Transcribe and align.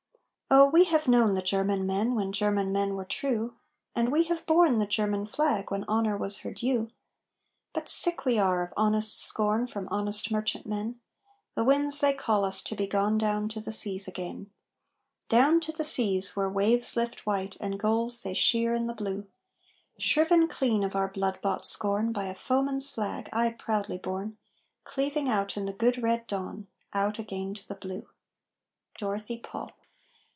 Oh, 0.53 0.67
we 0.69 0.83
have 0.83 1.07
known 1.07 1.31
the 1.33 1.41
German 1.41 1.87
men 1.87 2.13
when 2.13 2.33
German 2.33 2.73
men 2.73 2.95
were 2.97 3.05
true, 3.05 3.55
And 3.95 4.11
we 4.11 4.23
have 4.25 4.45
borne 4.45 4.79
the 4.79 4.85
German 4.85 5.25
flag 5.25 5.71
when 5.71 5.85
honor 5.87 6.17
was 6.17 6.39
her 6.39 6.51
due; 6.51 6.91
But 7.71 7.87
sick 7.87 8.25
we 8.25 8.37
are 8.37 8.61
of 8.61 8.73
honest 8.75 9.21
scorn 9.21 9.65
from 9.65 9.87
honest 9.87 10.29
merchant 10.29 10.65
men 10.65 10.99
The 11.55 11.63
winds 11.63 12.01
they 12.01 12.13
call 12.13 12.43
us 12.43 12.61
to 12.63 12.75
be 12.75 12.85
gone 12.85 13.17
down 13.17 13.47
to 13.47 13.61
the 13.61 13.71
seas 13.71 14.09
again 14.09 14.51
Down 15.29 15.61
to 15.61 15.71
the 15.71 15.85
seas 15.85 16.35
where 16.35 16.49
waves 16.49 16.97
lift 16.97 17.25
white 17.25 17.55
and 17.61 17.79
gulls 17.79 18.21
they 18.21 18.33
sheer 18.33 18.75
in 18.75 18.87
the 18.87 18.93
blue, 18.93 19.27
Shriven 19.99 20.49
clean 20.49 20.83
of 20.83 20.97
our 20.97 21.07
blood 21.07 21.39
bought 21.41 21.65
scorn 21.65 22.11
By 22.11 22.25
a 22.25 22.35
foeman's 22.35 22.89
flag 22.89 23.29
ay, 23.31 23.51
proudly 23.51 23.97
borne! 23.99 24.37
Cleaving 24.83 25.29
out 25.29 25.55
in 25.55 25.65
the 25.65 25.71
good 25.71 26.03
red 26.03 26.27
dawn 26.27 26.67
Out 26.91 27.19
again 27.19 27.53
to 27.53 27.65
the 27.65 27.75
blue! 27.75 28.09
DOROTHY 28.97 29.37
PAUL. 29.39 29.71